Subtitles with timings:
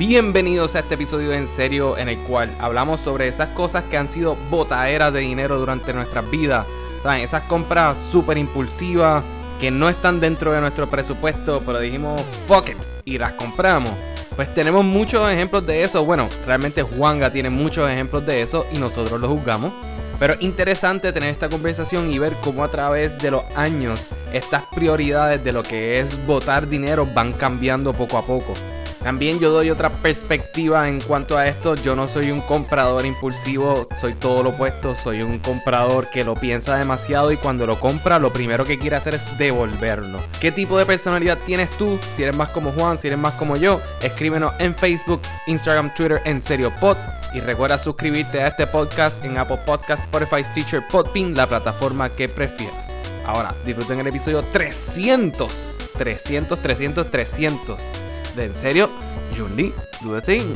[0.00, 4.08] Bienvenidos a este episodio en serio en el cual hablamos sobre esas cosas que han
[4.08, 6.66] sido botaderas de dinero durante nuestras vidas.
[7.02, 7.20] ¿Saben?
[7.20, 9.22] Esas compras súper impulsivas
[9.60, 13.92] que no están dentro de nuestro presupuesto, pero dijimos fuck it y las compramos.
[14.36, 16.02] Pues tenemos muchos ejemplos de eso.
[16.02, 19.70] Bueno, realmente Juanga tiene muchos ejemplos de eso y nosotros lo juzgamos.
[20.18, 25.44] Pero interesante tener esta conversación y ver cómo a través de los años estas prioridades
[25.44, 28.54] de lo que es votar dinero van cambiando poco a poco.
[29.02, 31.74] También yo doy otra perspectiva en cuanto a esto.
[31.74, 34.94] Yo no soy un comprador impulsivo, soy todo lo opuesto.
[34.94, 38.96] Soy un comprador que lo piensa demasiado y cuando lo compra lo primero que quiere
[38.96, 40.20] hacer es devolverlo.
[40.38, 41.98] ¿Qué tipo de personalidad tienes tú?
[42.14, 46.20] Si eres más como Juan, si eres más como yo, escríbenos en Facebook, Instagram, Twitter,
[46.26, 46.98] en serio pod.
[47.32, 52.28] Y recuerda suscribirte a este podcast en Apple Podcasts, Spotify, Stitcher, Podbean, la plataforma que
[52.28, 52.92] prefieras.
[53.26, 55.76] Ahora, disfruten el episodio 300.
[55.96, 58.88] 300, 300, 300 de en serio,
[59.36, 60.54] Junli, do the thing.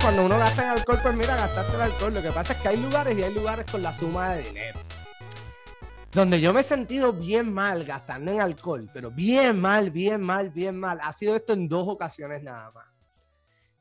[0.00, 2.14] Cuando uno gasta en alcohol, pues mira, gastaste el alcohol.
[2.14, 4.80] Lo que pasa es que hay lugares y hay lugares con la suma de dinero.
[6.12, 10.48] Donde yo me he sentido bien mal gastando en alcohol, pero bien mal, bien mal,
[10.48, 10.98] bien mal.
[11.02, 12.86] Ha sido esto en dos ocasiones nada más.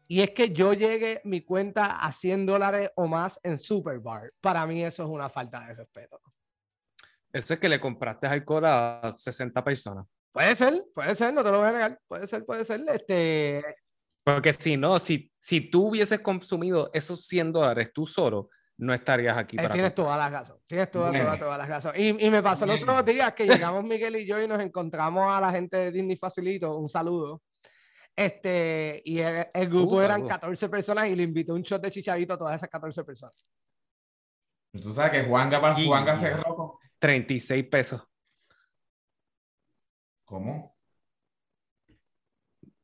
[0.07, 4.31] Y es que yo llegue mi cuenta a 100 dólares o más en Superbar.
[4.41, 6.21] Para mí eso es una falta de respeto.
[7.33, 10.05] Eso es que le compraste alcohol a 60 personas.
[10.31, 11.99] Puede ser, puede ser, no te lo voy a negar.
[12.07, 12.83] Puede ser, puede ser.
[12.87, 13.63] Este,
[14.23, 19.35] Porque si no, si, si tú hubieses consumido esos 100 dólares tú solo, no estarías
[19.37, 19.57] aquí.
[19.57, 20.57] Eh, para tienes todas las razón.
[20.67, 21.25] Tienes todas, Bueno.
[21.25, 21.93] todas, todas las razón.
[21.97, 22.99] Y, y me pasó los Bueno.
[22.99, 26.15] otros días que llegamos Miguel y yo y nos encontramos a la gente de Disney
[26.15, 26.77] Facilito.
[26.77, 27.41] Un saludo.
[28.17, 30.29] Este, y el, el grupo Uh, eran saludo.
[30.29, 33.45] 14 personas y le invité un shot de chicharito a todas esas 14 personas.
[34.71, 35.85] Tú sabes que Juanga, Sí.
[35.85, 36.71] Juanga cerró con...
[36.99, 38.03] 36 pesos.
[40.25, 40.75] ¿Cómo?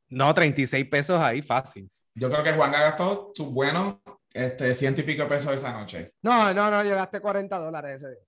[0.10, 1.90] No, 36 pesos ahí, fácil.
[2.14, 3.98] Yo creo que Juanga gastó sus buenos
[4.32, 6.14] este, ciento y pico pesos esa noche.
[6.22, 8.24] No, no, no, llegaste 40 dólares ese día.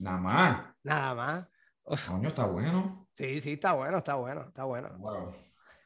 [0.00, 0.74] Nada más.
[0.82, 1.48] Nada más.
[1.84, 3.08] O sea, Coño, está bueno.
[3.14, 4.90] Sí, sí, está bueno, está bueno, está bueno.
[4.98, 5.34] Wow.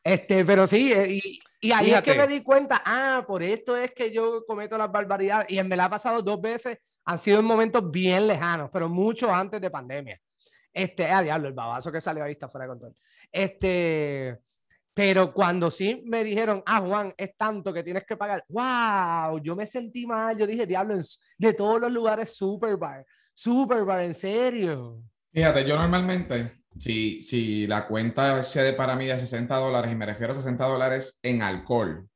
[0.07, 3.77] Este, pero sí, eh, y, y ahí es que me di cuenta, ah, por esto
[3.77, 5.51] es que yo cometo las barbaridades.
[5.51, 9.35] Y me la ha pasado dos veces, han sido en momentos bien lejanos, pero mucho
[9.35, 10.21] antes de pandemia.
[10.73, 12.95] Este, a diablo, el babazo que salió ahí está fuera de control.
[13.33, 14.39] Este,
[14.95, 19.57] pero cuando sí me dijeron, ah, Juan, es tanto que tienes que pagar, wow, yo
[19.57, 20.39] me sentí mal.
[20.39, 21.01] Yo dije, diablo,
[21.37, 25.03] de todos los lugares, Superbar, Superbar, en serio.
[25.33, 29.95] Fíjate, yo normalmente, si, si la cuenta sea de para mí de 60 dólares, y
[29.95, 32.09] me refiero a 60 dólares en alcohol,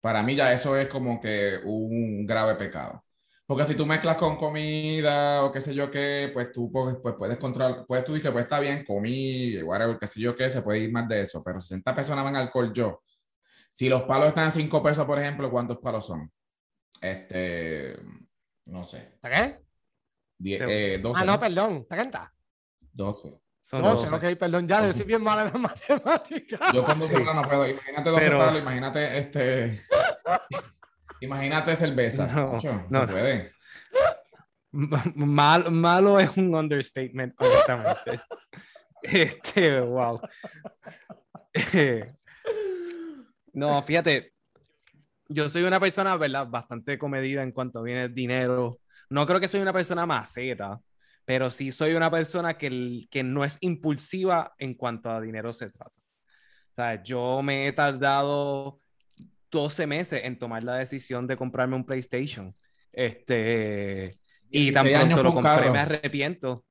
[0.00, 3.04] para mí ya eso es como que un grave pecado.
[3.46, 7.14] Porque si tú mezclas con comida o qué sé yo qué, pues tú pues, pues
[7.18, 10.62] puedes controlar, pues tú dices, pues está bien, comí, whatever, qué sé yo qué, se
[10.62, 13.02] puede ir más de eso, pero 60 personas van alcohol yo.
[13.70, 16.30] Si los palos están a 5 pesos, por ejemplo, ¿cuántos palos son?
[17.00, 17.96] Este,
[18.66, 19.58] no sé, ¿Qué?
[20.38, 20.58] die-
[20.94, 21.20] eh, 12.
[21.20, 21.32] Ah, ¿no?
[21.32, 22.34] no, perdón, 30.
[22.92, 23.43] 12.
[23.64, 24.14] Son No, 12.
[24.32, 26.58] ok, perdón, ya, yo soy bien mala en la matemática.
[26.72, 27.22] Yo 12 Sí.
[27.24, 27.66] no puedo.
[27.66, 29.78] Imagínate 12 Pero- palos, imagínate este.
[31.20, 32.26] imagínate cerveza.
[32.26, 33.06] No, no, no.
[33.06, 33.52] se puede.
[35.16, 38.20] Mal, malo es un understatement, honestamente.
[39.02, 40.20] Este, wow.
[43.52, 44.32] No, fíjate,
[45.28, 46.46] yo soy una persona, ¿verdad?
[46.48, 48.70] Bastante comedida en cuanto viene el dinero.
[49.10, 50.80] No creo que soy una persona maceta,
[51.24, 55.70] pero sí soy una persona que, que no es impulsiva en cuanto a dinero se
[55.70, 55.92] trata.
[56.70, 58.80] O sea, yo me he tardado
[59.50, 62.54] 12 meses en tomar la decisión de comprarme un PlayStation.
[62.92, 64.14] Este,
[64.50, 65.72] y tan 16 años pronto lo compré, carro.
[65.72, 66.64] me arrepiento.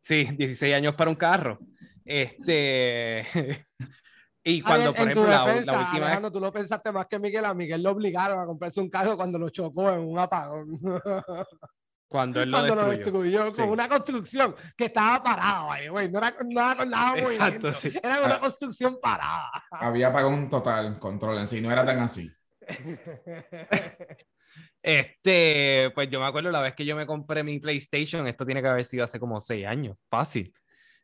[0.00, 1.58] Sí, 16 años para un carro.
[2.04, 3.24] Este.
[4.44, 6.02] y cuando, en- por ejemplo, la, defensa, la última vez.
[6.02, 7.44] Alejandro, tú lo pensaste más que Miguel.
[7.44, 10.80] A Miguel lo obligaron a comprarse un carro cuando lo chocó en un apagón.
[12.08, 13.20] Cuando él lo cuando lo destruyó.
[13.44, 13.60] destruyó Sí.
[13.60, 17.72] con una construcción que estaba parada, way, No era con nada con nada Exacto, movimiento.
[17.72, 17.92] sí.
[18.02, 18.40] Era una Ah.
[18.40, 19.50] construcción parada.
[19.72, 22.28] Había pagado un total control en sí, no era tan así.
[24.82, 28.62] Este, pues yo me acuerdo la vez que yo me compré mi PlayStation, esto tiene
[28.62, 30.52] que haber sido hace como 6 años, fácil.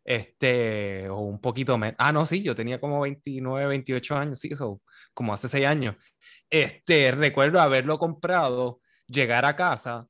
[0.05, 1.97] Este, o un poquito menos.
[1.99, 4.81] Ah, no, sí, yo tenía como 29, 28 años, sí, eso,
[5.13, 5.97] como hace 6 años.
[6.51, 10.07] Este, recuerdo haberlo comprado, llegar a casa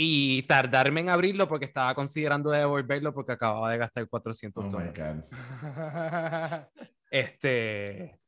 [0.00, 5.30] y tardarme en abrirlo porque estaba considerando devolverlo porque acababa de gastar 400 Oh dólares.
[7.10, 8.20] Este,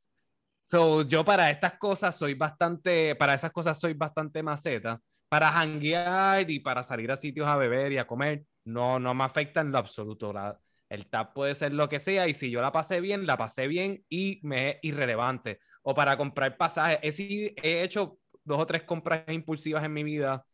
[0.70, 5.00] So, yo para estas cosas soy bastante, para esas cosas soy bastante maceta.
[5.28, 9.24] Para hanguear y para salir a sitios a beber y a comer, no, no me
[9.24, 10.32] afecta en lo absoluto.
[10.32, 10.58] La,
[10.88, 13.66] el tap puede ser lo que sea y si yo la pasé bien, la pasé
[13.68, 15.60] bien y me es irrelevante.
[15.82, 20.44] O para comprar pasajes, he, he hecho dos o tres compras impulsivas en mi vida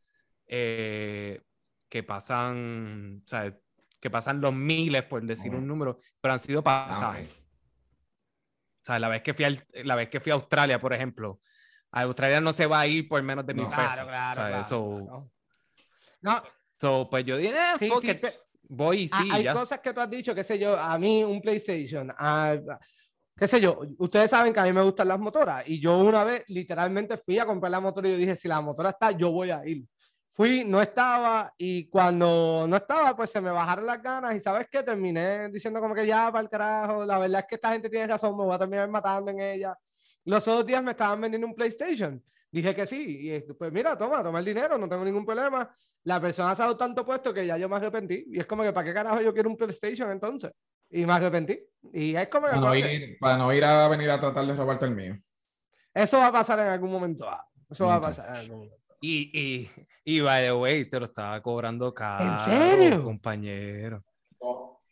[0.46, 1.42] eh,
[1.88, 3.56] que pasan, o sea,
[4.00, 5.58] que pasan los miles, por decir Ajá.
[5.58, 7.30] un número, pero han sido Ah, pasajes.
[8.82, 11.40] O sea, la vez que fui, al- la vez que fui a Australia, por ejemplo,
[11.90, 13.70] a Australia no se va a ir por menos de mil No.
[13.70, 13.94] pesos.
[13.94, 15.30] Claro, claro, O sea, claro, so- claro.
[16.20, 16.42] No,
[16.76, 18.20] so, pues yo dije, eh, sí, sí,
[18.68, 19.52] voy y sí, hay ya.
[19.52, 22.56] cosas que tú has dicho, qué sé yo, a mí un PlayStation, ah,
[23.36, 26.24] qué sé yo, ustedes saben que a mí me gustan las motoras y yo una
[26.24, 29.30] vez literalmente fui a comprar la motora y yo dije, si la motora está, yo
[29.30, 29.84] voy a ir.
[30.36, 34.66] Fui, no estaba y cuando no estaba, pues se me bajaron las ganas y sabes
[34.70, 37.88] qué, terminé diciendo como que ya, para el carajo, la verdad es que esta gente
[37.88, 39.74] tiene razón, me voy a terminar matando en ella.
[40.26, 42.22] Los otros días me estaban vendiendo un PlayStation.
[42.52, 45.70] Dije que sí, y pues mira, toma, toma el dinero, no tengo ningún problema.
[46.04, 48.26] La persona se ha dado tanto puesto que ya yo me arrepentí.
[48.28, 50.52] Y es como que, ¿para qué carajo yo quiero un PlayStation entonces?
[50.90, 51.58] Y me arrepentí.
[51.94, 54.54] Y es como que, Para no, ir, para no ir a venir a tratar de
[54.54, 55.18] robarte el mío.
[55.94, 57.24] eso va a pasar en algún momento.
[57.24, 57.42] dado.
[57.70, 58.85] Eso va a pasar en algún momento.
[59.00, 59.70] Y, y,
[60.04, 62.36] y, by the way, te lo estaba cobrando caro.
[62.44, 63.02] serio?
[63.04, 64.02] Compañero.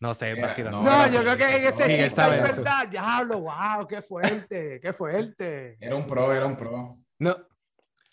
[0.00, 0.82] No sé, vacilando.
[0.82, 2.88] no, No, yo creo que en ese chiste es verdad.
[2.88, 5.76] Diablo, wow, qué fuerte, qué fuerte.
[5.80, 6.98] Era un pro, era un pro.
[7.18, 7.36] No,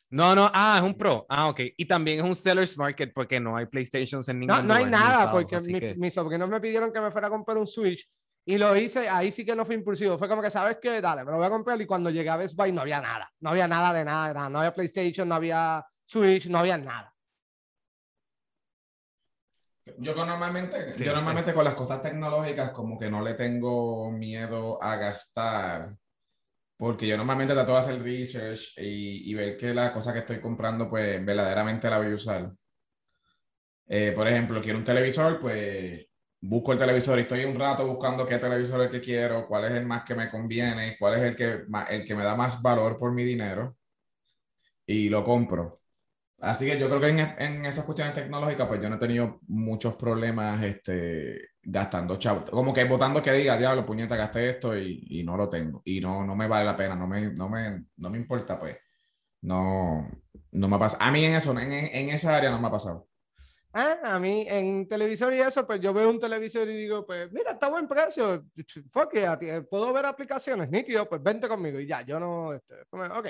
[0.09, 1.25] no, no, ah, es un Pro.
[1.29, 1.61] Ah, ok.
[1.77, 4.85] Y también es un Seller's Market porque no hay PlayStations en ningún No, no hay
[4.85, 8.07] nada, porque mi- que- mis sobrinos me pidieron que me fuera a comprar un Switch
[8.45, 10.99] y lo hice, ahí sí que no fue impulsivo, fue como que, ¿sabes qué?
[10.99, 13.31] Dale, me lo voy a comprar y cuando llegué a Best Buy no había nada,
[13.39, 16.77] no había nada de nada, de nada, no había PlayStation, no había Switch, no había
[16.77, 17.13] nada.
[19.97, 24.81] Yo normalmente, Sí, yo normalmente con las cosas tecnológicas como que no le tengo miedo
[24.81, 25.89] a gastar,
[26.77, 30.39] porque yo normalmente trato de hacer research y, y ver que la cosa que estoy
[30.39, 32.51] comprando pues verdaderamente la voy a usar.
[33.87, 36.07] Eh, por ejemplo, quiero un televisor, pues
[36.41, 39.65] busco el televisor y estoy un rato buscando qué televisor es el que quiero, cuál
[39.65, 42.61] es el más que me conviene, cuál es el que, el que me da más
[42.61, 43.77] valor por mi dinero
[44.85, 45.81] y lo compro.
[46.39, 49.39] Así que yo creo que en, en esas cuestiones tecnológicas, pues yo no he tenido
[49.47, 52.49] muchos problemas este, gastando chavos.
[52.49, 55.81] Como que votando que diga, diablo, puñeta, gasté esto y, y no lo tengo.
[55.85, 58.77] Y no, no me vale la pena, no me, no me, no me importa, pues.
[59.41, 60.09] No,
[60.53, 60.97] no me pasa.
[61.01, 63.09] A mí en eso, en, en esa área no me ha pasado.
[63.73, 67.31] Ah, a mí en televisor y eso, pues yo veo un televisor y digo, pues
[67.31, 68.45] mira, está buen precio,
[68.91, 72.85] fuck it, eh, puedo ver aplicaciones, nítido, pues vente conmigo y ya, yo no, este,
[72.89, 73.27] como, ok.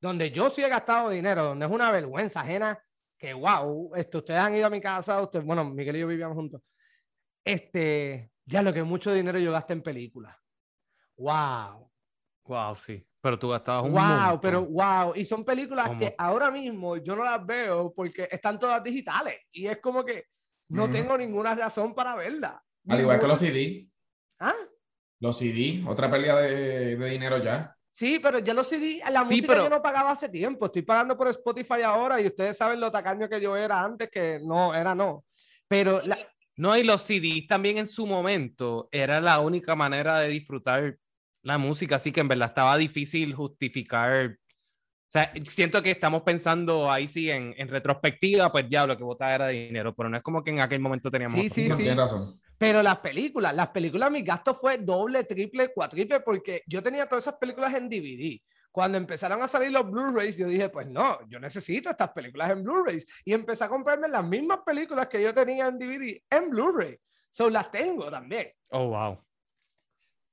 [0.00, 2.78] Donde yo sí he gastado dinero, donde es una vergüenza ajena,
[3.18, 6.36] que wow, esto, ustedes han ido a mi casa, usted, bueno, Miguel y yo vivíamos
[6.36, 6.62] juntos,
[7.44, 10.36] este, ya lo que mucho dinero yo gasté en películas.
[11.16, 11.90] Wow.
[12.46, 13.04] Wow, sí.
[13.20, 14.40] Pero tú gastabas un Wow, montón.
[14.40, 15.12] pero wow.
[15.16, 15.98] Y son películas ¿Cómo?
[15.98, 19.34] que ahora mismo yo no las veo porque están todas digitales.
[19.50, 20.26] Y es como que
[20.68, 20.92] no Ujú.
[20.92, 22.62] tengo ninguna razón para verla.
[22.88, 23.38] Al igual que los.
[23.38, 23.88] CD.
[24.38, 24.54] ¿Ah?
[25.20, 27.74] Los CD, otra pérdida de, de dinero ya.
[27.90, 30.66] Sí, pero ya los CD, la Sí, música pero- yo no pagaba hace tiempo.
[30.66, 34.38] Estoy pagando por Spotify ahora y ustedes saben lo tacaño que yo era antes, que
[34.44, 35.24] no, era no.
[35.66, 36.18] Pero la-
[36.58, 40.96] No, y los CDs también en su momento era la única manera de disfrutar
[41.46, 44.30] la música, así que en verdad estaba difícil justificar.
[44.30, 49.32] O sea, siento que estamos pensando ahí sí en, en retrospectiva, pues diablo, que botar
[49.32, 51.38] era dinero, pero no es como que en aquel momento teníamos.
[51.40, 51.76] Sí, sí, sí.
[51.76, 52.40] Tienes razón.
[52.58, 57.22] Pero las películas, las películas, mi gasto fue doble, triple, cuatriple, porque yo tenía todas
[57.22, 58.40] esas películas en DVD.
[58.72, 62.64] Cuando empezaron a salir los Blu-rays, yo dije, pues no, yo necesito estas películas en
[62.64, 63.06] Blu-rays.
[63.24, 66.98] Y empecé a comprarme las mismas películas que yo tenía en DVD en Blu-ray.
[67.30, 68.48] So las tengo también.
[68.70, 69.25] Oh, wow.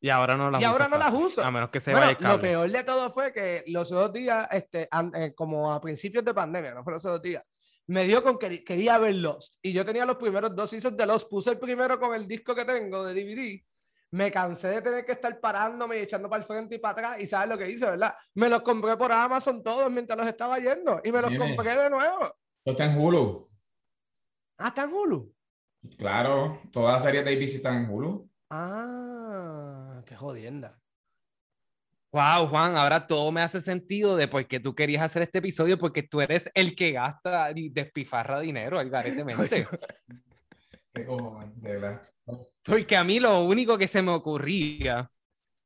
[0.04, 1.42] Y ahora no las Y ahora no las uso.
[1.42, 2.42] A menos que se Bueno, vaya el lo cable.
[2.50, 6.34] peor de todo fue que los otros días, este, an- eh, como a principios de
[6.34, 7.42] pandemia, no fue los otros días,
[7.88, 9.56] me dio con que quería ver Lost.
[9.62, 11.30] Y yo tenía los primeros dos seasons de Lost.
[11.30, 13.64] Puse el primero con el disco que tengo de DVD.
[14.12, 17.22] Me cansé de tener que estar parándome y echando para el frente y para atrás.
[17.22, 18.14] Y sabes lo que hice, ¿verdad?
[18.34, 21.00] Me los compré por Amazon todos mientras los estaba yendo.
[21.06, 21.56] Y me los Viene.
[21.56, 22.36] compré de nuevo.
[22.66, 23.48] Está en Hulu.
[24.58, 25.34] Ah, está en Hulu.
[25.98, 28.30] Claro, todas las series de ABC están en Hulu.
[28.56, 30.80] Ah, qué jodienda.
[32.12, 35.80] Wow, Juan, ahora todo me hace sentido de por qué tú querías hacer este episodio,
[35.80, 38.80] porque tú eres el que gasta y despifarra dinero
[41.56, 42.04] verdad.
[42.64, 45.10] Porque a mí lo único que se me ocurría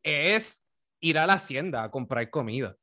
[0.02, 0.66] es
[1.02, 2.78] ir a la hacienda a comprar comida.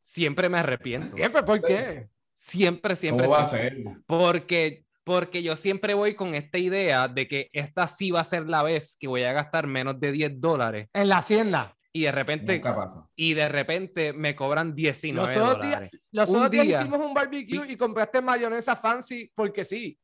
[0.00, 1.16] Siempre me arrepiento.
[1.16, 2.08] Siempre, ¿por qué?
[2.36, 3.26] Siempre, siempre.
[3.26, 3.82] ¿Cómo va a ser?
[4.06, 8.46] Porque, porque yo siempre voy con esta idea de que esta sí va a ser
[8.46, 11.74] la vez que voy a gastar menos de 10 dólares En la hacienda.
[11.94, 13.08] y de repente Nunca pasa.
[13.16, 16.00] y de repente me cobran 19 Los otros días, dólares.
[16.12, 19.98] los Un otros días día- hicimos un barbecue y compraste mayonesa fancy porque sí.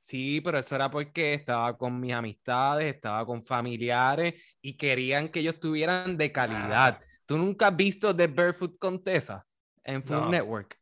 [0.00, 5.40] Sí, pero eso era porque estaba con mis amistades, estaba con familiares y querían que
[5.40, 6.98] ellos estuvieran de calidad.
[7.26, 9.46] ¿Tú nunca has visto The Barefoot Contessa
[9.84, 10.28] en Food No.
[10.30, 10.79] Network?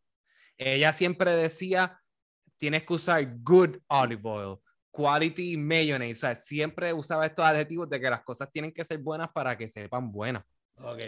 [0.59, 1.99] Ella siempre decía,
[2.59, 4.59] tienes que usar good olive oil,
[4.91, 6.19] quality mayonnaise.
[6.19, 9.57] O sea, siempre usaba estos adjetivos de que las cosas tienen que ser buenas para
[9.57, 10.45] que sepan buenas.
[10.77, 10.99] Ok.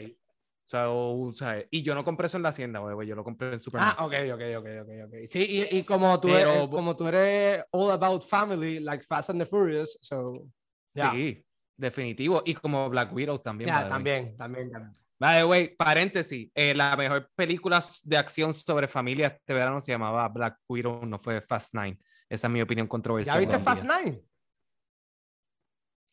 [0.72, 3.58] O sea, y yo no compré eso en la hacienda, güey, yo lo compré en
[3.58, 3.96] Supermax.
[3.98, 5.14] Ah, ok, ok, ok, ok, ok.
[5.26, 9.30] Sí, y, y como, tú Pero- eres, como tú eres all about family, like Fast
[9.30, 10.46] and the Furious, so...
[10.94, 11.44] Ya, Sí,
[11.76, 12.42] definitivo.
[12.44, 13.68] Y como Black Widow también.
[13.70, 13.88] way.
[13.88, 14.92] también, también, también.
[15.20, 19.92] By the way, paréntesis, eh, la mejor película de acción sobre familia este verano se
[19.92, 21.98] llamaba Black Widow, no fue Fast Nine.
[22.28, 23.36] Esa es mi opinión controversial.
[23.36, 24.00] ¿Ya viste Fast día.
[24.02, 24.22] Nine?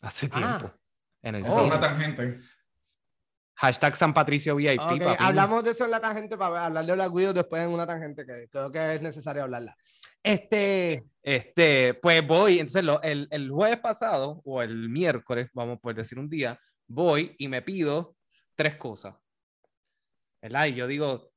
[0.02, 0.58] Hace Ah.
[0.60, 0.76] tiempo.
[1.24, 1.62] En el cine.
[1.62, 2.38] una tangente.
[3.56, 5.24] Hashtag San Patricio VIP, Ok, papi.
[5.24, 8.24] hablamos de eso en la tangente para hablar de Black Widow después en una tangente
[8.26, 9.76] que creo que es necesario hablarla.
[10.22, 15.96] Este, Este, pues voy, entonces lo- el, el jueves pasado, o el miércoles, vamos por
[15.96, 18.16] decir un día, voy y me pido
[18.58, 19.16] tres cosas.
[20.42, 20.66] ¿Verdad?
[20.66, 21.32] Y yo digo,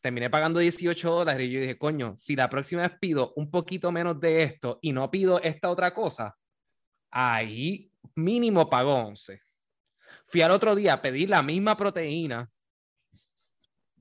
[0.00, 3.92] terminé pagando 18 dólares y yo dije, coño, si la próxima vez pido un poquito
[3.92, 6.36] menos de esto y no pido esta otra cosa,
[7.10, 9.40] ahí mínimo pago 11.
[10.24, 12.48] Fui al otro día a pedir la misma proteína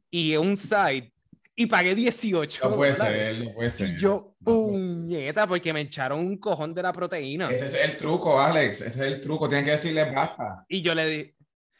[0.10, 1.12] y un side
[1.56, 3.38] y pagué 18 No puede dólares.
[3.38, 3.89] ser, no puede ser.
[3.89, 7.50] Y yo, puñeta, porque me echaron un cojón de la proteína.
[7.50, 8.82] Ese es el truco, Alex.
[8.82, 9.48] Ese es el truco.
[9.50, 10.65] Tienen que decirle basta.
[10.67, 11.36] Y yo le di,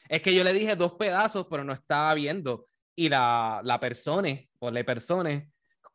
[0.10, 2.68] es que yo le dije dos pedazos, pero no estaba viendo.
[2.96, 5.46] Y la, la persona, o la persona,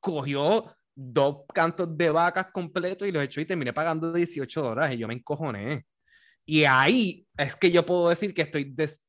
[0.01, 4.99] cogió dos cantos de vacas completos y los echó y terminé pagando 18 dólares y
[4.99, 5.87] yo me encojoné.
[6.45, 9.05] Y ahí es que yo puedo decir que estoy, des-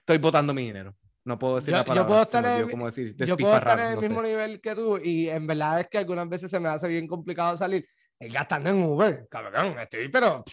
[0.00, 0.94] estoy botando mi dinero.
[1.24, 2.08] No puedo decir Yo- la yo palabra.
[2.08, 4.08] puedo se me estar en- cómo decir, yo puedo estar en el no sé.
[4.08, 7.06] mismo nivel que tú y en verdad es que algunas veces se me hace bien
[7.06, 7.86] complicado salir
[8.20, 9.26] gastando en Uber.
[9.30, 10.44] Cabrón, estoy, pero...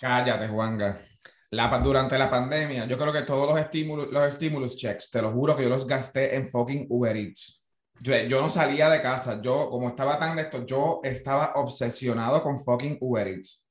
[0.00, 0.96] Cállate, Juanga.
[1.50, 5.30] La, durante la pandemia, yo creo que todos los estímulos, los stimulus checks, te lo
[5.30, 7.62] juro que yo los gasté en fucking Uber Eats.
[8.00, 9.40] Yo, yo no salía de casa.
[9.40, 13.66] Yo, como estaba tan de esto, yo estaba obsesionado con fucking Uber Eats.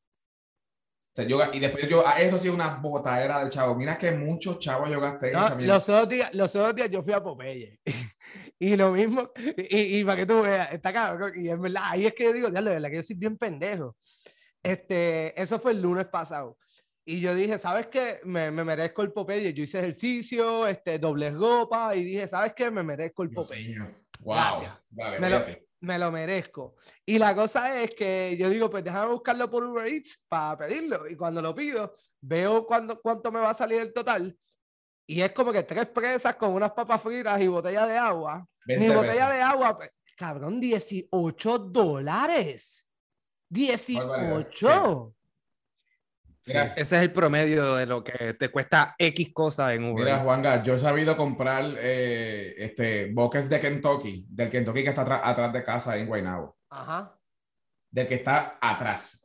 [1.12, 3.75] O sea, yo, y después yo, ah, eso sí, una botadera de chavo.
[3.75, 6.89] Mira que muchos chavos yo gasté en No, esa los, otros días, los otros días
[6.89, 7.79] yo fui a Popeye.
[8.60, 11.32] y lo mismo, y, y para que tú veas, está cabrón.
[11.36, 13.38] Y es verdad, ahí es que yo digo, ya, de verdad que yo soy bien
[13.38, 13.96] pendejo.
[14.62, 16.58] Este, eso fue el lunes pasado.
[17.07, 18.19] Y yo dije, ¿sabes qué?
[18.24, 19.53] Me, me merezco el Popeye.
[19.53, 22.71] Yo hice ejercicio, este, doble gopa, y dije, ¿sabes qué?
[22.71, 23.77] Me merezco el Popeye.
[24.21, 24.35] Wow.
[24.35, 24.74] Gracias.
[24.89, 25.45] Vale, Me lo-
[25.81, 26.75] me lo merezco.
[27.05, 31.07] Y la cosa es que yo digo, pues déjame buscarlo por Uber Eats para pedirlo.
[31.07, 34.35] Y cuando lo pido, veo cuándo, cuánto me va a salir el total.
[35.05, 38.43] Y es como que tres presas con unas papas fritas y botella de agua.
[38.65, 39.33] 20 Ni botella pesos.
[39.35, 39.77] de agua.
[40.17, 42.88] Cabrón, 18 dólares.
[43.50, 45.13] 18.
[46.47, 50.05] Mira, Ese es el promedio de lo que te cuesta X cosas en Uber.
[50.05, 50.19] Mira.
[50.19, 55.21] Juanga, yo he sabido comprar eh, este, buckets de Kentucky, del Kentucky que está atrás,
[55.23, 57.19] atrás de casa en Guaynabo, Ajá.
[57.89, 59.21] del que está atrás.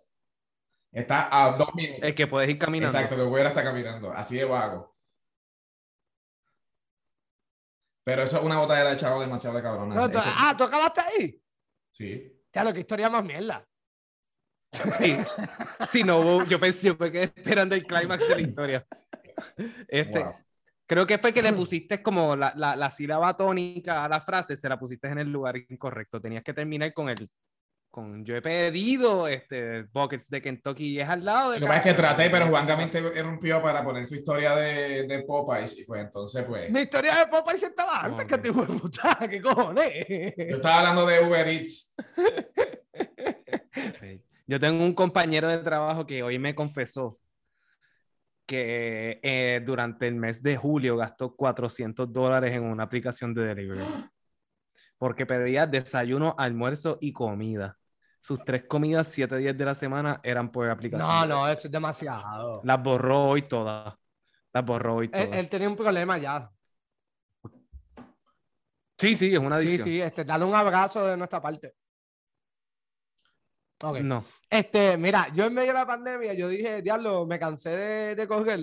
[0.92, 2.02] Está a dos minutos.
[2.02, 2.96] El que puedes ir caminando.
[2.96, 4.96] Exacto, que a estar caminando, así de vago.
[8.02, 9.94] Pero eso es una botadera de chavo demasiado de cabrona.
[9.94, 11.42] No, tú- ah, ¿tú acabaste ahí?
[11.92, 12.36] sí.
[12.52, 13.64] Ya, lo que historia más mierda.
[14.72, 15.16] Sí.
[15.90, 18.86] Sí, no, yo pensé, yo me quedé esperando el clímax de la historia.
[19.88, 20.34] Este, Wow.
[20.90, 24.56] Creo que fue que le pusiste como la, la, la sílaba tónica a la frase,
[24.56, 26.20] se la pusiste en el lugar incorrecto.
[26.20, 27.30] Tenías que terminar con el.
[27.92, 31.60] Con yo he pedido este, buckets de Kentucky y es al lado de.
[31.60, 35.06] Lo que pasa es que traté, pero Juanga me interrumpió para poner su historia de,
[35.06, 36.68] de Popeyes y pues entonces pues...
[36.72, 39.16] Mi historia de Popeye se estaba antes que de puta.
[39.30, 40.06] ¿Qué cojones?
[40.36, 41.94] Yo estaba hablando de Uber Eats.
[44.00, 44.20] Sí.
[44.50, 47.20] Yo tengo un compañero de trabajo que hoy me confesó
[48.44, 53.84] que eh, durante el mes de julio gastó 400 dólares en una aplicación de delivery.
[54.98, 57.78] Porque pedía desayuno, almuerzo y comida.
[58.20, 61.08] Sus tres comidas, siete días de la semana, eran por aplicación.
[61.08, 62.60] No, no, eso es demasiado.
[62.64, 63.94] Las borró hoy todas.
[64.52, 65.28] Las borró hoy todas.
[65.28, 66.50] Él, él tenía un problema ya.
[68.98, 69.84] Sí, sí, es una Sí, adicción.
[69.88, 71.72] sí, este, dale un abrazo de nuestra parte.
[73.82, 74.00] Ok.
[74.00, 74.24] No.
[74.50, 78.26] Este, mira, yo en medio de la pandemia, yo dije, diablo, me cansé de, de
[78.28, 78.58] correr.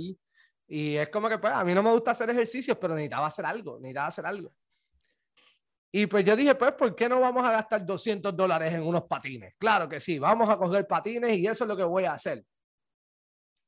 [0.68, 3.46] Y es como que, pues, a mí no me gusta hacer ejercicios, pero necesitaba hacer
[3.46, 4.54] algo, necesitaba hacer algo.
[5.90, 9.04] Y pues yo dije, pues, ¿por qué no vamos a gastar 200 dólares en unos
[9.06, 9.54] patines?
[9.58, 12.44] Claro que sí, vamos a coger patines y eso es lo que voy a hacer.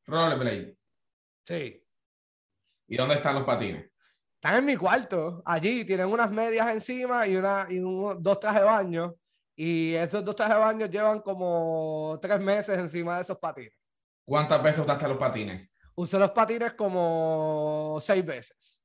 [0.06, 0.76] Rollerblade.
[1.46, 1.82] Sí.
[2.88, 3.90] ¿Y dónde están los patines?
[4.36, 5.42] Están en mi cuarto.
[5.46, 9.16] Allí tienen unas medias encima y, una, y un- dos trajes de baño.
[9.62, 13.74] Y esos dos trajes de baño llevan como tres meses encima de esos patines.
[14.26, 15.70] ¿Cuántas veces usaste los patines?
[15.96, 18.82] Usé los patines como seis veces.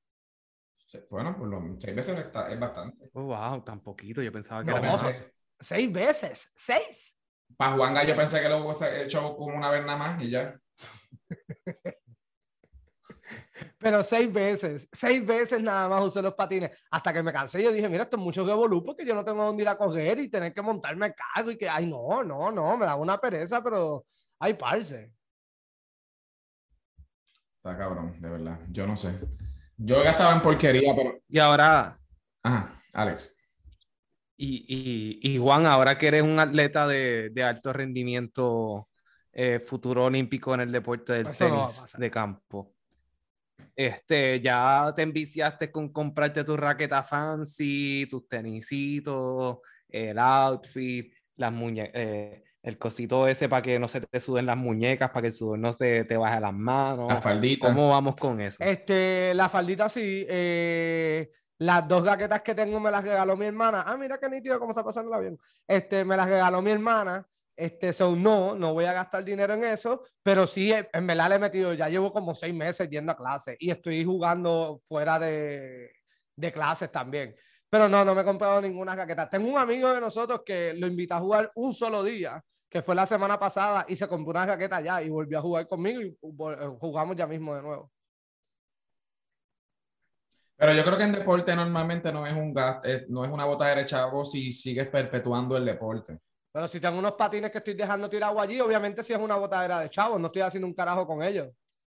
[1.09, 3.09] Bueno, lo seis veces está- es bastante.
[3.13, 4.21] Oh, wow, tan poquito.
[4.21, 5.01] Yo pensaba que No, era más.
[5.03, 6.51] se- seis veces.
[6.57, 7.17] Seis.
[7.57, 10.59] Para Juanga yo pensé que lo he hecho como una vez nada más y ya.
[13.85, 14.89] Pero seis veces.
[14.91, 16.71] Seis veces nada más usé los patines.
[16.91, 17.63] Hasta que me cansé.
[17.63, 20.19] Yo dije, mira, esto es mucho revolú porque yo no tengo dónde ir a coger
[20.21, 23.19] y tener que montarme el carro y que, ay, no, no, no, me da una
[23.19, 24.07] pereza, pero
[24.39, 25.13] ay, parce.
[27.59, 28.59] Está cabrón, de verdad.
[28.71, 29.13] Yo no sé.
[29.77, 31.19] Yo he gastado en porquería, pero.
[31.29, 31.99] Y ahora,
[32.43, 33.37] Ajá, Alex.
[34.39, 38.89] y, y, y Juan, ahora que eres un atleta de, de alto rendimiento,
[39.31, 42.73] eh, futuro olímpico en el deporte del Eso tenis de campo,
[43.77, 49.59] este, ya te enviciaste con comprarte tu raqueta fancy, tus tenisitos,
[49.89, 54.57] el outfit, las muñe eh, el cosito ese para que no se te suden las
[54.57, 57.13] muñecas, para que el sudor no se te baje las manos.
[57.13, 57.69] La faldita.
[57.69, 58.65] ¿Cómo vamos con eso?
[58.65, 60.25] Este, la faldita sí.
[60.29, 63.85] eh, las dos raquetas que tengo me las regaló mi hermana.
[63.87, 65.39] Ah, mira qué nítido cómo está pasando el avión.
[65.69, 67.27] Este, me las regaló mi hermana.
[67.57, 71.29] Este, son no, no voy a gastar dinero en eso, pero sí, eh, en verdad
[71.29, 75.19] le he metido, ya llevo como seis meses yendo a clases y estoy jugando fuera
[75.21, 75.91] de,
[76.37, 77.35] de clases también.
[77.71, 79.29] Pero no, no me he comprado ninguna raqueta.
[79.29, 82.95] Tengo un amigo de nosotros que lo invita a jugar un solo día, que fue
[82.95, 86.07] la semana pasada, y se compró una raqueta ya y volvió a jugar conmigo y
[86.09, 86.17] eh,
[86.81, 87.93] jugamos ya mismo de nuevo.
[90.57, 93.45] Pero yo creo que en deporte normalmente no es un gas- eh, no es una
[93.45, 96.19] botadera de chavo si sigues perpetuando el deporte.
[96.55, 99.81] Pero si tengo unos patines que estoy dejando tirado allí, obviamente si es una botadera
[99.81, 101.49] de chavos, no estoy haciendo un carajo con ellos.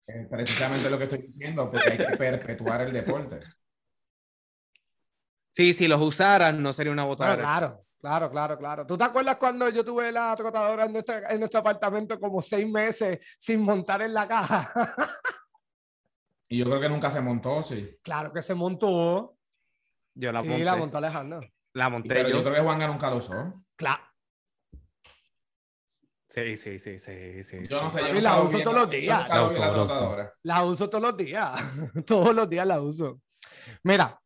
[0.08, 3.42] Es precisamente lo que estoy diciendo, porque hay que perpetuar el deporte.
[5.52, 7.44] Sí, si los usaras, no sería una Bueno, botadera.
[7.44, 8.88] claro, claro, claro, claro.
[8.88, 12.66] ¿Tú te acuerdas cuando yo tuve la trotadora en, nuestra- en nuestro apartamento como seis
[12.66, 14.74] meses sin montar en la caja?
[16.50, 17.98] Y yo creo que nunca se montó, sí.
[18.04, 19.36] claro que se montó.
[20.14, 20.64] Yo la sí, monté.
[20.64, 21.42] la montó Alejandro.
[21.74, 22.36] La monté Pero yo.
[22.38, 23.64] yo creo que Juanga nunca lo usó.
[23.76, 24.04] Claro.
[26.34, 27.58] Sí, sí, sí, sí, sí.
[27.68, 29.30] Yo no sé, yo la uso todos los días.
[29.30, 29.86] la uso, la uso.
[29.86, 30.34] trotadora.
[30.42, 31.62] La uso todos los días.
[32.08, 33.22] todos los días la uso.
[33.84, 34.20] Mira,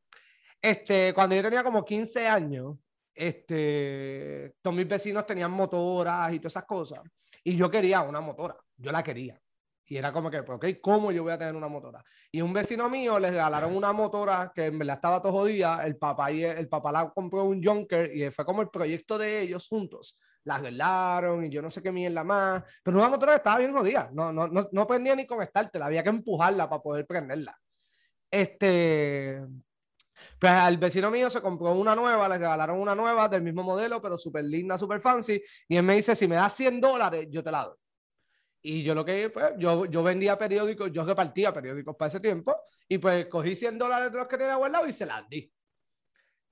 [0.61, 2.77] este, cuando yo tenía como 15 años,
[3.13, 7.01] este, todos mis vecinos tenían motoras y todas esas cosas.
[7.43, 8.55] Y yo quería una motora.
[8.77, 9.37] Yo la quería.
[9.85, 12.01] Y era como que, pues, ok, ¿cómo yo voy a tener una motora?
[12.31, 15.85] Y un vecino mío les regalaron una motora que en verdad estaba todo jodida.
[15.85, 19.41] El papá, y el, papá la compró un Junker y fue como el proyecto de
[19.41, 20.17] ellos juntos.
[20.47, 22.63] La arreglaron y yo no sé qué mierda más.
[22.81, 24.09] Pero una motora estaba bien jodida.
[24.13, 25.87] No, no, no, no prendía ni con estártela.
[25.87, 27.59] Había que empujarla para poder prenderla.
[28.31, 29.41] Este.
[30.39, 34.01] Pues al vecino mío se compró una nueva, le regalaron una nueva del mismo modelo,
[34.01, 35.41] pero súper linda, súper fancy.
[35.67, 37.75] Y él me dice: Si me das 100 dólares, yo te la doy.
[38.61, 42.55] Y yo lo que, pues, yo, yo vendía periódicos, yo repartía periódicos para ese tiempo.
[42.87, 45.51] Y pues cogí 100 dólares de los que tenía guardado y se las di.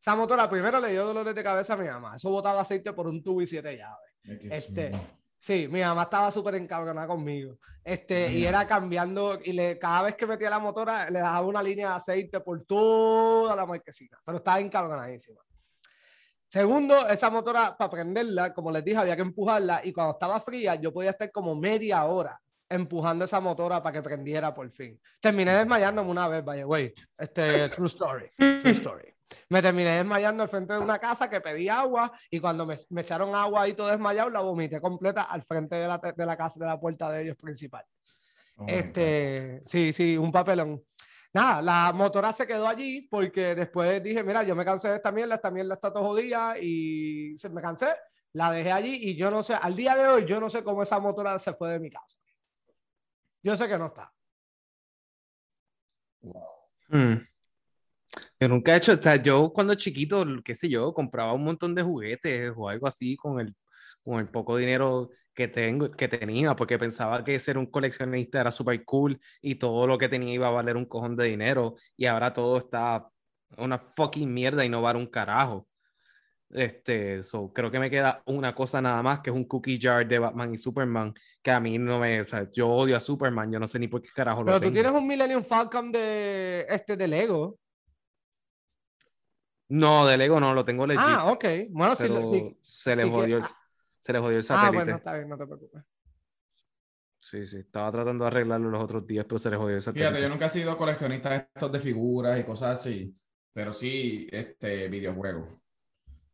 [0.05, 2.15] Esa motora primero le dio dolores de cabeza a mi mamá.
[2.15, 4.45] Eso botaba aceite por un tubo y siete llaves.
[4.51, 4.91] Este.
[5.39, 7.57] Sí, mi mamá estaba súper encabronada conmigo.
[7.83, 11.63] Este, y era cambiando, y le, cada vez que metía la motora, le dejaba una
[11.63, 15.41] línea de aceite por toda la marquesina, pero estaba encabronadísima.
[16.45, 20.75] Segundo, esa motora, para prenderla, como les dije, había que empujarla, y cuando estaba fría,
[20.75, 22.39] yo podía estar como media hora
[22.69, 25.01] empujando esa motora para que prendiera por fin.
[25.19, 26.93] Terminé desmayándome una vez, vaya, güey.
[27.17, 29.14] Este, true story, true story.
[29.49, 33.01] Me terminé desmayando al frente de una casa que pedí agua y cuando me, me
[33.01, 36.59] echaron agua ahí todo desmayado, la vomité completa al frente de la, de la casa,
[36.59, 37.85] de la puerta de ellos principal.
[38.57, 40.83] Oh Este, sí, sí, un papelón.
[41.33, 45.11] Nada, la motora se quedó allí porque después dije, mira, yo me cansé de esta
[45.11, 47.87] mierda, esta mierda está todo jodida y se me cansé,
[48.33, 50.83] la dejé allí y yo no sé, al día de hoy yo no sé cómo
[50.83, 52.17] esa motora se fue de mi casa.
[53.43, 54.11] Yo sé que no está.
[56.87, 57.15] Mm.
[58.39, 61.73] Yo nunca he hecho, o sea, yo cuando chiquito, qué sé yo, compraba un montón
[61.75, 63.55] de juguetes o algo así con el,
[64.03, 68.51] con el poco dinero que tengo, que tenía, porque pensaba que ser un coleccionista era
[68.51, 72.05] súper cool y todo lo que tenía iba a valer un cojón de dinero y
[72.05, 73.07] ahora todo está
[73.57, 75.67] una fucking mierda y no vale un carajo.
[76.49, 80.07] Este, so, creo que me queda una cosa nada más, que es un cookie jar
[80.07, 83.51] de Batman y Superman, que a mí no me, o sea, yo odio a Superman,
[83.51, 84.73] yo no sé ni por qué carajo lo Pero tú tengo.
[84.73, 87.59] tienes un Millennium Falcon de este de Lego.
[89.69, 91.01] No, de Lego no, lo tengo legit.
[91.03, 91.45] Ah, ok.
[91.69, 92.57] Bueno, sí, sí.
[92.61, 93.57] se le sí que- jodió el, ah.
[93.99, 94.75] se le jodió el Ah, satélite.
[94.75, 95.83] bueno, está bien, no te preocupes.
[97.19, 97.57] Sí, sí.
[97.57, 100.45] Estaba tratando de arreglarlo los otros días, pero se le jodió ese Fíjate, yo nunca
[100.45, 103.15] he sido coleccionista de estos de figuras y cosas así,
[103.51, 105.55] pero sí este, videojuegos.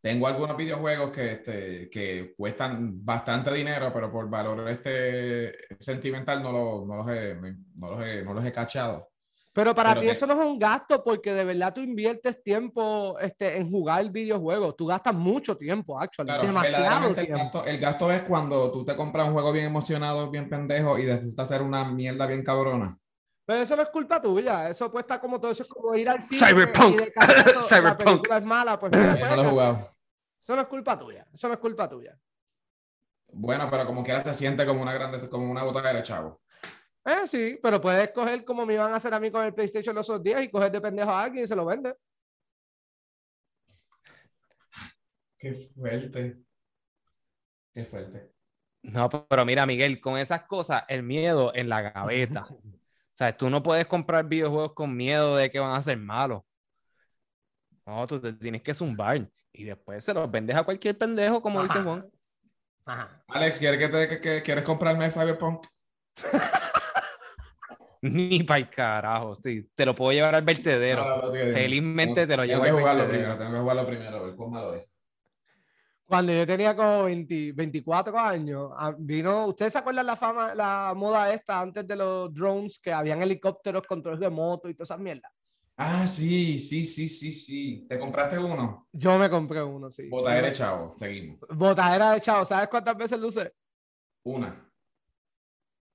[0.02, 6.52] Tengo algunos videojuegos que, este, que cuestan bastante dinero, pero por valor este, sentimental no,
[6.52, 9.11] lo- no, los he, no, los he, no los he cachado.
[9.54, 13.20] Pero para Pero ti eso no es un gasto porque de verdad tú inviertes tiempo
[13.20, 14.78] este, en jugar videojuegos.
[14.78, 16.30] Tú gastas mucho tiempo, actually.
[16.30, 17.38] Claro, demasiado el tiempo.
[17.38, 21.04] gasto, el gasto es cuando tú te compras un juego bien emocionado, bien pendejo y
[21.04, 22.98] después te hacer una mierda bien cabrona.
[23.46, 24.70] Pero eso no es culpa tuya.
[24.70, 26.48] Eso puede estar como todo eso, es como ir al cine.
[26.48, 27.02] Cyberpunk.
[27.02, 27.14] y de
[27.54, 28.32] La Cyberpunk.
[28.32, 29.78] es mala, pues Yo no lo he pues, jugado.
[30.42, 31.28] Eso no es culpa tuya.
[31.34, 32.18] Eso no es culpa tuya.
[33.34, 36.42] Bueno, pero como quiera se siente como una grande, como una botadera, chavo.
[37.06, 39.96] Eh, sí, pero puedes coger como me iban a hacer a mí con el PlayStation
[39.96, 41.96] los otros días y coger de pendejo a alguien y se lo vende.
[45.38, 46.38] Qué fuerte.
[47.74, 48.32] Qué fuerte.
[48.84, 52.46] No, pero mira, Miguel, con esas cosas, el miedo en la gaveta.
[53.14, 56.44] O sea, tú no puedes comprar videojuegos con miedo de que van a ser malos.
[57.86, 61.62] No, tú te tienes que zumbar y después se los vendes a cualquier pendejo, como
[61.62, 61.82] dice.
[61.82, 62.10] Juan.
[62.86, 63.22] Ajá.
[63.28, 65.68] Alex, ¿quieres, que te- que- que- ¿quieres comprarme Cyberpunk?
[68.02, 69.70] Ni para el carajo, sí.
[69.76, 71.04] Te lo puedo llevar al vertedero.
[71.04, 73.08] No, no, no, tío, Felizmente te lo tengo llevo que al jugarlo vertedero.
[73.08, 74.86] primero, tengo que jugarlo primero, a ver cómo malo es.
[76.06, 80.94] Cuando yo tenía como 20 24 años, ah, vino, ¿ustedes se acuerdan la fama, la
[80.94, 85.32] moda esta antes de los drones que habían helicópteros, control remoto y todas esas mierdas?
[85.78, 87.86] Ah, sí, sí, sí, sí, sí.
[87.88, 88.88] ¿Te compraste uno?
[88.92, 90.10] Yo me compré uno, sí.
[90.10, 91.40] Botadera de chavo, seguimos.
[91.50, 93.54] Botadera de chavo, ¿sabes cuántas veces lo usé?
[94.24, 94.70] Una.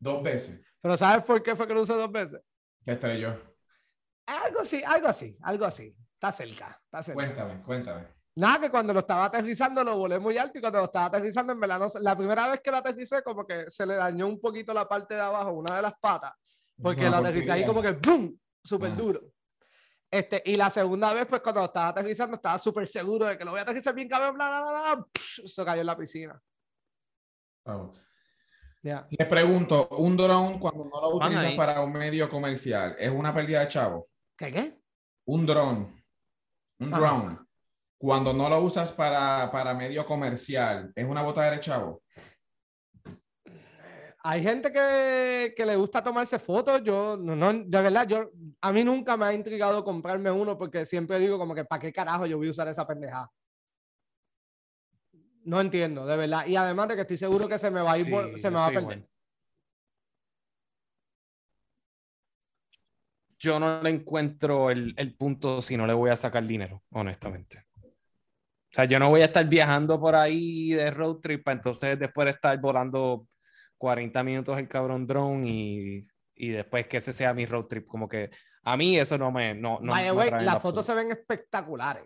[0.00, 0.65] Dos veces.
[0.86, 2.40] Pero ¿sabes por qué fue que lo usé dos veces?
[2.84, 3.36] ¿Qué estrelló?
[4.24, 5.96] Algo así, algo así, algo así.
[6.14, 7.14] Está cerca, está cerca.
[7.24, 8.06] Cuéntame, cuéntame.
[8.36, 11.52] Nada, que cuando lo estaba aterrizando lo volé muy alto y cuando lo estaba aterrizando
[11.54, 14.40] en verdad no la primera vez que lo aterricé como que se le dañó un
[14.40, 16.34] poquito la parte de abajo, una de las patas,
[16.80, 18.38] porque lo aterricé ahí como que ¡boom!
[18.62, 18.94] Súper Ah.
[18.94, 19.22] duro.
[20.08, 23.44] Este, y la segunda vez, pues cuando lo estaba aterrizando, estaba súper seguro de que
[23.44, 25.96] lo voy a aterrizar bien cabrón, bla, bla, bla, bla, psh, se cayó en la
[25.96, 26.40] piscina.
[27.64, 27.92] Oh.
[28.86, 29.04] Ya.
[29.10, 31.56] Les pregunto, un drone cuando no lo utilizas ahí.
[31.56, 34.06] para un medio comercial, ¿es una pérdida de chavo?
[34.38, 34.78] ¿Qué qué?
[35.24, 36.04] Un drone.
[36.78, 37.00] Un Ajá.
[37.00, 37.38] drone.
[37.98, 42.00] Cuando no lo usas para, para medio comercial, ¿es una botadera de chavo?
[44.22, 46.80] Hay gente que, que le gusta tomarse fotos.
[46.84, 50.86] Yo, no, no, de verdad, yo, a mí nunca me ha intrigado comprarme uno porque
[50.86, 53.28] siempre digo como que, ¿para qué carajo yo voy a usar esa pendejada?
[55.46, 56.44] No entiendo, de verdad.
[56.46, 58.50] Y además de que estoy seguro que se me va a ir, Sí, por- se
[58.50, 58.82] me va a perder.
[58.82, 59.08] igual.
[63.38, 67.64] Yo no le encuentro el, el punto si no le voy a sacar dinero, honestamente.
[67.80, 71.96] O sea, yo no voy a estar viajando por ahí de road trip para entonces
[71.98, 73.28] después de estar volando
[73.78, 77.86] 40 minutos el cabrón drone y, y después que ese sea mi road trip.
[77.86, 78.30] Como que
[78.64, 79.54] a mí eso no me.
[79.54, 82.04] No, no By me way, las fotos se ven espectaculares.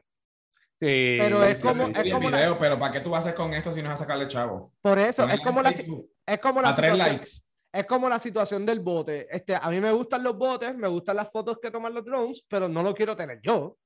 [0.81, 3.01] Sí, pero es sí, como- sí, es Sí, el como la- video, pero ¿para qué
[3.01, 4.73] tú vas a hacer con esto si no vas a sacarle chavo?
[4.81, 7.29] Por eso, es como, la, es como la a tres situación- likes.
[7.73, 9.29] es como la situación del bote.
[9.31, 12.43] Este, a mí me gustan los botes, me gustan las fotos que toman los drones,
[12.49, 13.77] pero no lo quiero tener yo.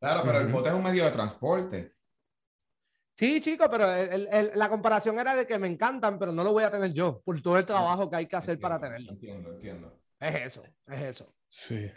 [0.00, 1.92] Claro, pero el bote es un medio de transporte.
[3.14, 6.42] Sí, chico, pero el- el- el- la comparación era de que me encantan, pero no
[6.42, 9.12] lo voy a tener yo, por todo el trabajo que hay que hacer para tenerlo.
[9.12, 10.00] Entiendo, entiendo.
[10.18, 11.34] Es eso, es eso.
[11.48, 11.90] Sí.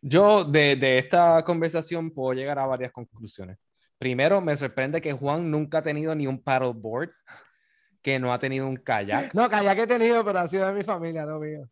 [0.00, 3.58] Yo de, de esta conversación puedo llegar a varias conclusiones.
[3.98, 7.10] Primero, me sorprende que Juan nunca ha tenido ni un paddleboard,
[8.00, 9.34] que no ha tenido un kayak.
[9.34, 11.68] No, que he tenido, pero ha sido de mi familia, no mío.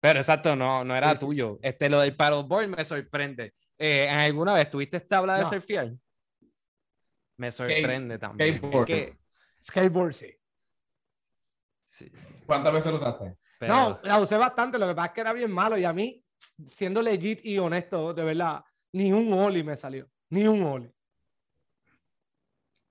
[0.00, 1.26] Pero exacto, no, no era Sí, sí.
[1.26, 1.58] tuyo.
[1.60, 3.52] Este, lo del paddleboard me sorprende.
[3.76, 5.50] Eh, ¿en ¿Alguna vez tuviste tabla de No.
[5.50, 5.92] surfear?
[7.36, 8.54] Me sorprende también.
[8.54, 8.86] Es skateboard.
[8.86, 9.18] que-
[9.62, 10.34] Skateboard, sí.
[11.84, 12.10] sí,
[12.46, 13.36] ¿Cuántas veces lo usaste?
[13.58, 15.92] pero- No, la usé bastante, lo que pasa es que era bien malo y a
[15.92, 16.22] mí,
[16.66, 20.92] siendo legit y honesto, de verdad, ni un ollie me salió, ni un ollie.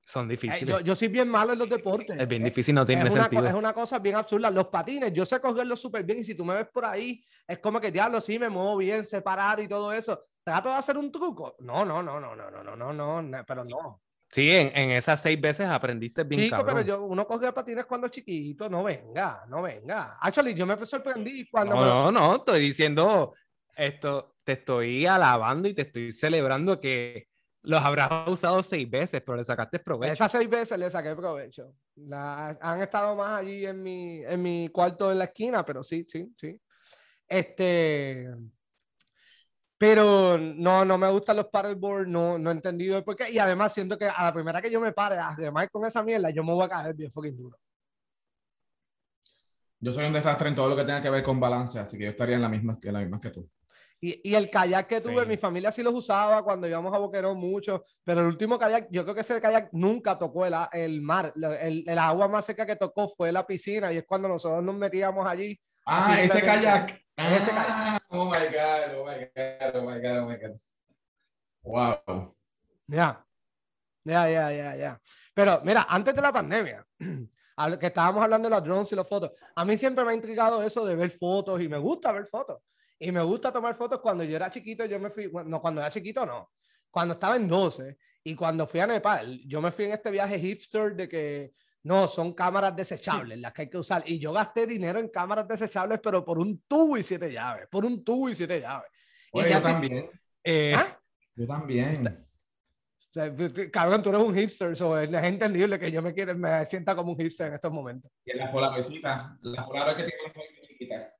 [0.05, 0.67] son Eh, difíciles.
[0.67, 2.19] yo, yo soy bien malo en los deportes.
[2.19, 3.45] es bien difícil, no tiene es una, sentido.
[3.47, 4.49] es una cosa bien absurda.
[4.49, 7.59] Los patines, yo sé cogerlos súper bien y si tú me ves por ahí, es
[7.59, 10.25] como que diablo, sí, me muevo bien, separar y todo eso.
[10.43, 11.55] Trato de hacer un truco.
[11.59, 14.01] No, no, no, no, no, no, no, no, no, pero no.
[14.31, 16.75] Sí, en, en esas seis veces aprendiste bien Chico, cabrón.
[16.75, 20.17] pero yo, uno coge patines cuando es chiquito, no venga, no venga.
[20.21, 21.75] Actually, yo me sorprendí cuando...
[21.75, 23.33] me- No, no, no, estoy diciendo
[23.75, 27.27] esto, te estoy alabando y te estoy celebrando que
[27.63, 30.13] los habrás usado seis veces, pero le sacaste provecho.
[30.13, 31.73] Esas seis veces le saqué provecho.
[31.95, 36.05] La- han estado más allí en mi, en mi cuarto en la esquina, pero sí,
[36.07, 36.55] sí, sí.
[37.27, 38.27] Este.
[39.79, 43.31] Pero no, no me gustan los paddleboard, no, no he entendido el por qué.
[43.31, 46.03] Y además siento que a la primera que yo me pare a remar con esa
[46.03, 47.57] mierda, yo me voy a caer bien fucking duro.
[49.79, 52.03] Yo soy un desastre en todo lo que tenga que ver con balance, así que
[52.03, 53.49] yo estaría en la misma, en la misma que tú.
[54.01, 55.27] Y, y el kayak que tuve, Sí.
[55.27, 59.03] mi familia sí los usaba cuando íbamos a Boquerón mucho, pero el último kayak, yo
[59.03, 61.33] creo que ese kayak nunca tocó el, el mar.
[61.35, 64.75] El, el agua más seca que tocó fue la piscina y es cuando nosotros nos
[64.75, 65.59] metíamos allí.
[65.85, 67.01] Ah, ese kayak.
[67.17, 70.55] Ese Ah, oh my God, oh my God, oh my God, oh my God.
[71.63, 72.33] Wow.
[72.87, 73.25] Ya,
[74.05, 75.01] ya, ya, ya, ya.
[75.33, 76.85] Pero mira, antes de la pandemia,
[77.79, 80.63] que estábamos hablando de los drones y las fotos, a mí siempre me ha intrigado
[80.63, 82.59] eso de ver fotos y me gusta ver fotos.
[82.99, 85.89] Y me gusta tomar fotos cuando yo era chiquito, yo me fui, no, cuando era
[85.89, 86.51] chiquito no,
[86.91, 90.37] cuando estaba en 12 y cuando fui a Nepal, yo me fui en este viaje
[90.37, 94.03] hipster de que no, son cámaras desechables las que hay que usar.
[94.05, 97.85] Y yo gasté dinero en cámaras desechables, pero por un tubo y siete llaves, por
[97.85, 98.89] un tubo y siete llaves.
[99.31, 100.09] Y Oye, ya yo también.
[100.43, 100.99] Eh, ¿Ah?
[101.35, 102.07] Yo también.
[102.07, 106.13] O sea, tú- tú- cabrón, tú eres un hipster, so es entendible que yo me,
[106.13, 108.11] quiera, me sienta como un hipster en estos momentos.
[108.25, 111.13] Y en las polaroidcitas, las polaroid que tienen las fotos chiquitas.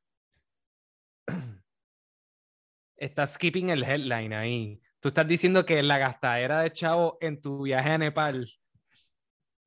[2.99, 4.81] Estás skipping el headline ahí.
[4.99, 8.47] Tú estás diciendo que la gastadera de chavo en tu viaje a Nepal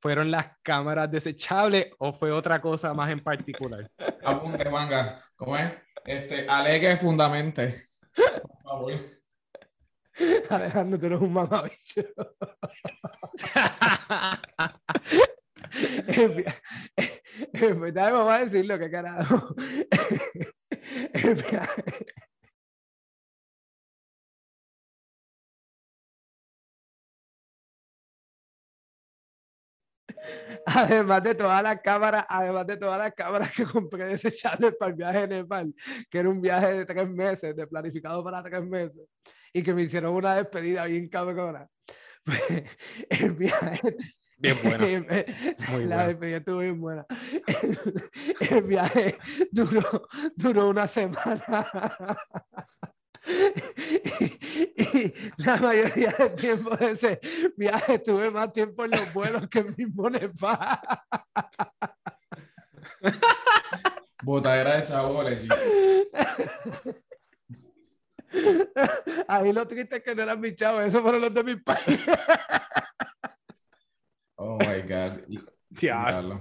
[0.00, 3.90] fueron las cámaras desechables o fue otra cosa más en particular.
[4.24, 5.24] Apunte, manga.
[5.36, 5.72] ¿Cómo es?
[6.04, 7.74] Este, alegue fundamente.
[8.14, 8.92] Por favor.
[10.50, 12.02] Alejandro, tú eres un mamabicho.
[16.36, 16.54] Via-
[17.92, 19.54] Dale, vamos a decirlo, qué carajo.
[21.14, 22.06] El viaje-
[30.66, 34.96] Además de todas las cámaras, además de todas las cámaras que compré desechables para el
[34.96, 35.74] viaje a Nepal,
[36.10, 39.02] que era un viaje de tres meses, de planificado para tres meses,
[39.52, 41.68] y que me hicieron una despedida bien cabrona.
[42.24, 42.40] Pues,
[43.10, 43.96] el viaje,
[44.38, 44.86] Bien bueno.
[45.70, 46.06] Muy la bueno.
[46.06, 47.06] despedida estuvo bien buena.
[47.46, 47.78] El,
[48.48, 49.18] el viaje
[49.50, 51.44] duró, duró una semana.
[53.26, 53.32] Y,
[54.82, 57.20] y la mayoría del tiempo de ese
[57.56, 60.80] viaje estuve más tiempo en los vuelos que en mismo Nepal.
[64.22, 65.52] Botadera de chavo, legit.
[69.28, 72.00] Ahí lo triste es que no eran mis chavos, esos fueron los de mi país.
[74.44, 75.22] Oh my God.
[75.70, 76.40] Diablo.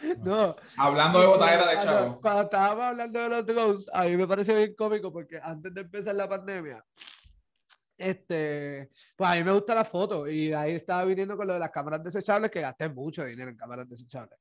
[0.18, 2.20] No, Hablando de botadera de cuando- chavo.
[2.20, 5.80] Cuando estábamos hablando de los drones, a mí me parece bien cómico porque antes de
[5.82, 6.84] empezar la pandemia,
[7.98, 11.58] este, pues a mí me gustan las fotos y ahí estaba viniendo con lo de
[11.58, 14.38] las cámaras desechables que gasté mucho dinero en cámaras desechables.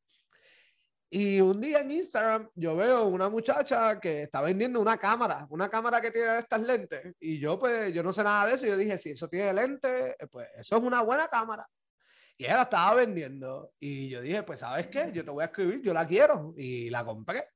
[1.12, 5.68] Y un día en Instagram yo veo una muchacha que está vendiendo una cámara, una
[5.68, 7.16] cámara que tiene estas lentes.
[7.20, 8.68] Y yo pues, yo no sé nada de eso.
[8.68, 11.68] y Yo dije, si eso tiene lentes, eh, pues eso es una buena cámara.
[12.40, 13.74] Y ella la estaba vendiendo.
[13.82, 15.12] Y yo dije, pues, ¿sabes qué?
[15.14, 16.54] Yo te voy a escribir, yo la quiero.
[16.56, 17.50] Y la compré.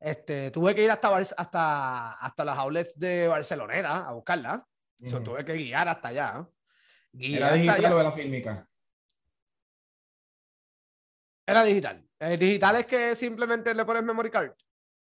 [0.00, 4.66] Este, tuve que ir hasta, hasta, hasta las outlets de Barceloneta a buscarla.
[5.04, 5.24] So, Ujú.
[5.26, 6.44] tuve que guiar hasta allá.
[7.12, 7.94] ¿Era digital allá.
[7.94, 8.68] o de la fílmica?
[11.46, 12.04] Era digital.
[12.18, 14.52] Eh, digital es que simplemente le pones memory card.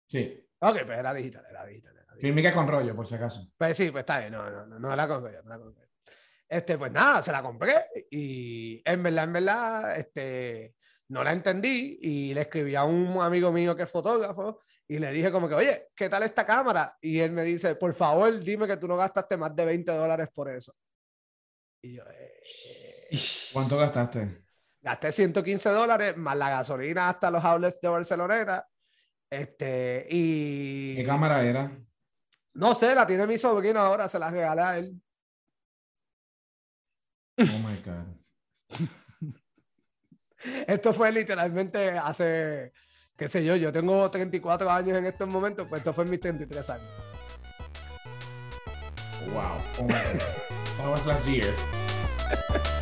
[0.08, 0.44] Sí.
[0.58, 1.92] Ok, pues era digital, era digital.
[1.92, 2.18] Era digital.
[2.20, 3.52] Fílmica con rollo, por si acaso.
[3.56, 4.32] Pues sí, pues está bien.
[4.32, 5.81] No, no, no, no la compré, no la compré.
[6.52, 10.74] Este, pues nada, se la compré y en verdad, en verdad, este,
[11.08, 15.10] no la entendí y le escribí a un amigo mío que es fotógrafo y le
[15.12, 16.94] dije como que, oye, ¿qué tal esta cámara?
[17.00, 20.28] Y él me dice, por favor, dime que tú no gastaste más de 20 dólares
[20.34, 20.74] por eso.
[21.80, 23.18] Y yo, eh,
[23.54, 24.42] ¿Cuánto gastaste?
[24.82, 28.68] gasté 115 dólares más la gasolina hasta los outlets de Barceloneta.
[29.30, 31.72] Este, y ¿Qué cámara era?
[32.52, 35.00] no sé, la tiene mi sobrino ahora, se la regalé a él.
[37.38, 38.06] Oh my God.
[40.66, 42.72] Esto fue literalmente hace,
[43.16, 46.20] qué sé yo, yo tengo 34 años en estos momentos, pues esto fue en mis
[46.20, 46.88] 33 años.
[49.32, 49.60] Wow.
[49.78, 50.20] Oh my God.
[50.78, 51.46] That was last year.